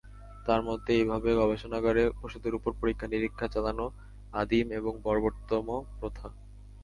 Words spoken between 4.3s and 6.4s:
আদিম এবং বর্বরতম প্রথা।